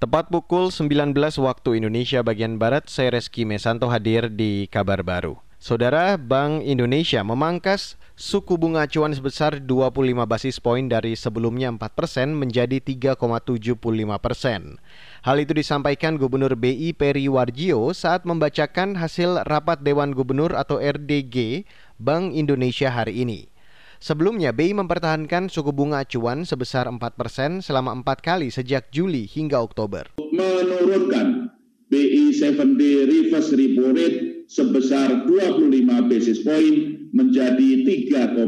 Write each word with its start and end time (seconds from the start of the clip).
Tepat 0.00 0.32
pukul 0.32 0.72
19 0.72 1.12
waktu 1.44 1.76
Indonesia 1.76 2.24
bagian 2.24 2.56
Barat, 2.56 2.88
saya 2.88 3.20
Reski 3.20 3.44
Mesanto 3.44 3.84
hadir 3.92 4.32
di 4.32 4.64
kabar 4.64 5.04
baru. 5.04 5.36
Saudara, 5.60 6.16
Bank 6.16 6.64
Indonesia 6.64 7.20
memangkas 7.20 8.00
suku 8.16 8.56
bunga 8.56 8.88
acuan 8.88 9.12
sebesar 9.12 9.60
25 9.60 10.24
basis 10.24 10.56
poin 10.56 10.88
dari 10.88 11.20
sebelumnya 11.20 11.68
4 11.76 11.92
persen 11.92 12.32
menjadi 12.32 12.80
3,75 12.80 13.76
persen. 14.24 14.80
Hal 15.20 15.36
itu 15.36 15.52
disampaikan 15.52 16.16
Gubernur 16.16 16.56
BI 16.56 16.96
Peri 16.96 17.28
Warjio 17.28 17.92
saat 17.92 18.24
membacakan 18.24 18.96
hasil 18.96 19.44
rapat 19.44 19.84
Dewan 19.84 20.16
Gubernur 20.16 20.56
atau 20.56 20.80
RDG 20.80 21.68
Bank 22.00 22.32
Indonesia 22.32 22.88
hari 22.88 23.20
ini. 23.20 23.49
Sebelumnya, 24.00 24.56
BI 24.56 24.72
mempertahankan 24.72 25.52
suku 25.52 25.76
bunga 25.76 26.00
acuan 26.00 26.48
sebesar 26.48 26.88
4 26.88 26.96
persen 27.20 27.60
selama 27.60 27.92
empat 28.00 28.24
kali 28.24 28.48
sejak 28.48 28.88
Juli 28.88 29.28
hingga 29.28 29.60
Oktober. 29.60 30.08
Menurunkan 30.16 31.52
BI 31.92 32.32
7 32.32 32.80
day 32.80 33.04
reverse 33.04 33.52
repo 33.52 33.92
rate 33.92 34.48
sebesar 34.48 35.28
25 35.28 35.84
basis 36.08 36.40
point 36.40 37.12
menjadi 37.12 37.84
3,75 38.08 38.40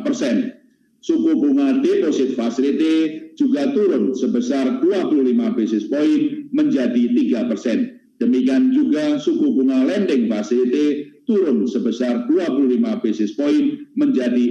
persen. 0.00 0.56
Suku 1.04 1.36
bunga 1.36 1.76
deposit 1.84 2.32
facility 2.32 3.28
juga 3.36 3.76
turun 3.76 4.16
sebesar 4.16 4.80
25 4.80 5.36
basis 5.52 5.84
point 5.92 6.48
menjadi 6.56 7.12
3 7.44 7.44
persen. 7.52 8.00
Demikian 8.16 8.72
juga 8.72 9.20
suku 9.20 9.52
bunga 9.52 9.84
lending 9.84 10.32
facility 10.32 11.12
turun 11.26 11.66
sebesar 11.66 12.24
25 12.30 13.02
basis 13.02 13.34
point 13.34 13.90
menjadi 13.98 14.44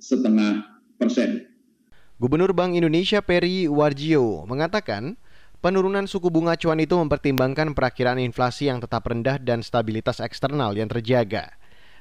4,5 0.00 0.96
persen. 0.96 1.50
Gubernur 2.22 2.54
Bank 2.54 2.78
Indonesia 2.78 3.18
Peri 3.18 3.66
Warjio 3.66 4.46
mengatakan, 4.46 5.18
penurunan 5.58 6.06
suku 6.06 6.30
bunga 6.30 6.54
acuan 6.54 6.78
itu 6.78 6.94
mempertimbangkan 6.94 7.74
perakiraan 7.74 8.22
inflasi 8.22 8.70
yang 8.70 8.78
tetap 8.78 9.02
rendah 9.10 9.42
dan 9.42 9.58
stabilitas 9.66 10.22
eksternal 10.22 10.78
yang 10.78 10.86
terjaga. 10.86 11.50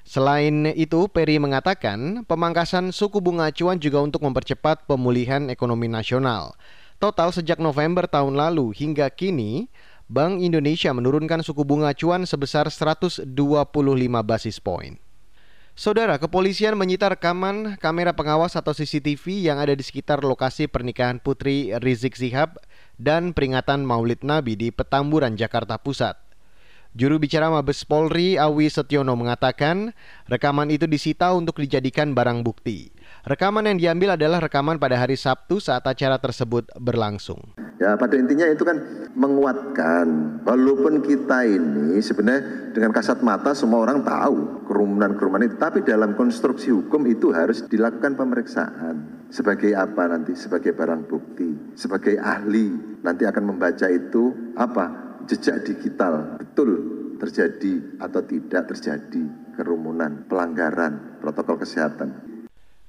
Selain 0.05 0.69
itu, 0.73 1.09
Peri 1.09 1.37
mengatakan 1.37 2.25
pemangkasan 2.25 2.93
suku 2.93 3.17
bunga 3.17 3.49
acuan 3.49 3.77
juga 3.77 4.01
untuk 4.01 4.21
mempercepat 4.25 4.85
pemulihan 4.85 5.49
ekonomi 5.49 5.89
nasional. 5.89 6.57
Total 7.01 7.33
sejak 7.33 7.57
November 7.57 8.05
tahun 8.05 8.37
lalu 8.37 8.77
hingga 8.77 9.09
kini, 9.09 9.73
Bank 10.11 10.43
Indonesia 10.43 10.91
menurunkan 10.91 11.39
suku 11.39 11.63
bunga 11.63 11.95
acuan 11.95 12.27
sebesar 12.27 12.67
125 12.67 13.23
basis 14.27 14.59
point. 14.59 14.99
Saudara, 15.71 16.19
kepolisian 16.19 16.75
menyita 16.75 17.07
rekaman 17.15 17.79
kamera 17.79 18.11
pengawas 18.11 18.59
atau 18.59 18.75
CCTV 18.75 19.47
yang 19.47 19.55
ada 19.55 19.71
di 19.71 19.79
sekitar 19.79 20.19
lokasi 20.19 20.67
pernikahan 20.67 21.15
Putri 21.15 21.71
Rizik 21.79 22.19
Sihab 22.19 22.59
dan 22.99 23.31
peringatan 23.31 23.87
Maulid 23.87 24.19
Nabi 24.27 24.59
di 24.59 24.67
Petamburan, 24.67 25.39
Jakarta 25.39 25.79
Pusat. 25.79 26.19
Juru 26.91 27.15
bicara 27.15 27.47
Mabes 27.47 27.87
Polri 27.87 28.35
Awi 28.35 28.67
Setiono 28.67 29.15
mengatakan 29.15 29.95
rekaman 30.27 30.75
itu 30.75 30.91
disita 30.91 31.31
untuk 31.31 31.63
dijadikan 31.63 32.11
barang 32.11 32.43
bukti. 32.43 32.91
Rekaman 33.23 33.63
yang 33.63 33.79
diambil 33.79 34.19
adalah 34.19 34.43
rekaman 34.43 34.75
pada 34.75 34.99
hari 34.99 35.15
Sabtu 35.15 35.63
saat 35.63 35.87
acara 35.87 36.19
tersebut 36.19 36.67
berlangsung. 36.75 37.70
Ya 37.81 37.97
pada 37.97 38.13
intinya 38.13 38.45
itu 38.45 38.61
kan 38.61 38.77
menguatkan. 39.17 40.37
Walaupun 40.45 41.01
kita 41.01 41.49
ini 41.49 41.97
sebenarnya 41.97 42.69
dengan 42.77 42.93
kasat 42.93 43.25
mata 43.25 43.57
semua 43.57 43.81
orang 43.81 44.05
tahu 44.05 44.69
kerumunan-kerumunan 44.69 45.49
itu 45.49 45.57
tapi 45.57 45.81
dalam 45.81 46.13
konstruksi 46.13 46.69
hukum 46.69 47.09
itu 47.09 47.33
harus 47.33 47.65
dilakukan 47.65 48.13
pemeriksaan. 48.13 49.25
Sebagai 49.33 49.73
apa 49.73 50.13
nanti? 50.13 50.37
Sebagai 50.37 50.77
barang 50.77 51.09
bukti. 51.09 51.73
Sebagai 51.73 52.21
ahli 52.21 53.01
nanti 53.01 53.25
akan 53.25 53.49
membaca 53.49 53.89
itu 53.89 54.53
apa? 54.53 55.17
Jejak 55.25 55.65
digital. 55.65 56.37
Betul 56.37 57.01
terjadi 57.17 57.97
atau 57.97 58.21
tidak 58.25 58.73
terjadi 58.73 59.53
kerumunan 59.57 60.25
pelanggaran 60.29 61.17
protokol 61.21 61.61
kesehatan 61.61 62.30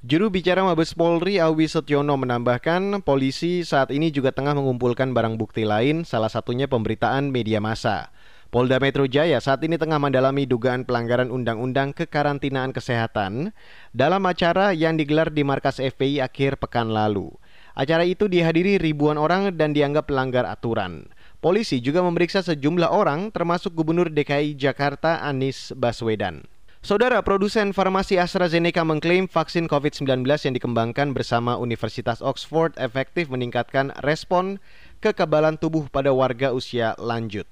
Juru 0.03 0.35
bicara 0.35 0.67
Mabes 0.67 0.99
Polri 0.99 1.39
Awi 1.39 1.71
Setiono 1.71 2.19
menambahkan 2.19 3.07
polisi 3.07 3.63
saat 3.63 3.95
ini 3.95 4.11
juga 4.11 4.35
tengah 4.35 4.51
mengumpulkan 4.51 5.15
barang 5.15 5.39
bukti 5.39 5.63
lain, 5.63 6.03
salah 6.03 6.27
satunya 6.27 6.67
pemberitaan 6.67 7.31
media 7.31 7.63
massa. 7.63 8.11
Polda 8.51 8.83
Metro 8.83 9.07
Jaya 9.07 9.39
saat 9.39 9.63
ini 9.63 9.79
tengah 9.79 10.03
mendalami 10.03 10.43
dugaan 10.43 10.83
pelanggaran 10.83 11.31
undang-undang 11.31 11.95
kekarantinaan 11.95 12.75
kesehatan 12.75 13.55
dalam 13.95 14.27
acara 14.27 14.75
yang 14.75 14.99
digelar 14.99 15.31
di 15.31 15.47
markas 15.47 15.79
FPI 15.79 16.19
akhir 16.19 16.59
pekan 16.59 16.91
lalu. 16.91 17.31
Acara 17.79 18.03
itu 18.03 18.27
dihadiri 18.27 18.83
ribuan 18.83 19.15
orang 19.15 19.55
dan 19.55 19.71
dianggap 19.71 20.11
pelanggar 20.11 20.51
aturan. 20.51 21.07
Polisi 21.39 21.79
juga 21.79 22.03
memeriksa 22.03 22.43
sejumlah 22.43 22.91
orang 22.91 23.31
termasuk 23.31 23.71
Gubernur 23.71 24.11
DKI 24.11 24.59
Jakarta 24.59 25.23
Anies 25.23 25.71
Baswedan. 25.79 26.52
Saudara 26.83 27.23
produsen 27.23 27.71
farmasi 27.71 28.19
AstraZeneca 28.19 28.83
mengklaim 28.83 29.31
vaksin 29.31 29.71
COVID-19 29.71 30.27
yang 30.27 30.55
dikembangkan 30.59 31.15
bersama 31.15 31.55
Universitas 31.55 32.19
Oxford 32.19 32.75
efektif 32.75 33.31
meningkatkan 33.31 33.95
respon 34.03 34.59
kekebalan 34.99 35.63
tubuh 35.63 35.87
pada 35.87 36.11
warga 36.11 36.51
usia 36.51 36.99
lanjut. 36.99 37.47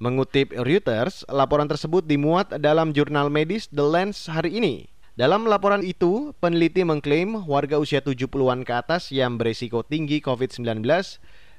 Mengutip 0.00 0.56
Reuters, 0.56 1.28
laporan 1.28 1.68
tersebut 1.68 2.08
dimuat 2.08 2.56
dalam 2.56 2.96
jurnal 2.96 3.28
medis 3.28 3.68
The 3.68 3.84
Lens 3.84 4.24
hari 4.32 4.56
ini. 4.56 4.88
Dalam 5.12 5.44
laporan 5.44 5.84
itu, 5.84 6.32
peneliti 6.40 6.80
mengklaim 6.80 7.36
warga 7.44 7.76
usia 7.76 8.00
70-an 8.00 8.64
ke 8.64 8.72
atas 8.72 9.12
yang 9.12 9.36
berisiko 9.36 9.84
tinggi 9.84 10.24
COVID-19 10.24 10.80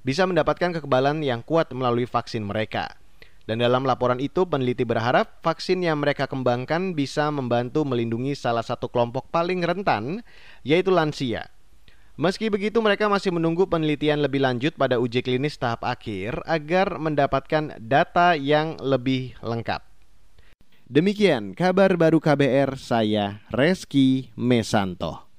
bisa 0.01 0.25
mendapatkan 0.25 0.73
kekebalan 0.73 1.21
yang 1.21 1.45
kuat 1.45 1.69
melalui 1.69 2.09
vaksin 2.09 2.41
mereka. 2.41 2.97
Dan 3.49 3.57
dalam 3.61 3.87
laporan 3.87 4.21
itu, 4.21 4.45
peneliti 4.45 4.85
berharap 4.85 5.41
vaksin 5.41 5.81
yang 5.81 5.97
mereka 5.97 6.29
kembangkan 6.29 6.93
bisa 6.93 7.33
membantu 7.33 7.81
melindungi 7.81 8.37
salah 8.37 8.61
satu 8.61 8.87
kelompok 8.91 9.33
paling 9.33 9.65
rentan, 9.65 10.21
yaitu 10.61 10.93
lansia. 10.93 11.49
Meski 12.21 12.53
begitu, 12.53 12.83
mereka 12.83 13.09
masih 13.09 13.33
menunggu 13.33 13.65
penelitian 13.65 14.21
lebih 14.21 14.45
lanjut 14.45 14.77
pada 14.77 15.01
uji 15.01 15.25
klinis 15.25 15.57
tahap 15.57 15.81
akhir 15.81 16.43
agar 16.45 17.01
mendapatkan 17.01 17.81
data 17.81 18.37
yang 18.37 18.77
lebih 18.77 19.33
lengkap. 19.41 19.81
Demikian 20.91 21.55
kabar 21.55 21.95
baru 21.95 22.19
KBR, 22.19 22.75
saya 22.75 23.39
Reski 23.47 24.29
Mesanto. 24.35 25.30